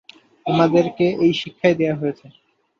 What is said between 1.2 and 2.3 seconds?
এই শিক্ষাই দেয়া হয়েছে।